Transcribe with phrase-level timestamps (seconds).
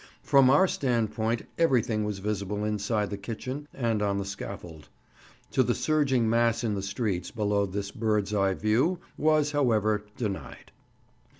[0.23, 4.89] From our standpoint everything was visible inside the kitchen and on the scaffold;
[5.51, 10.71] to the surging mass in the streets below this bird's eye view was, however, denied.